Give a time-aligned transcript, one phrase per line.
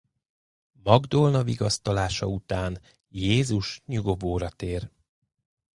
[0.83, 4.91] Magdolna vigasztalása után Jézus nyugovóra tér.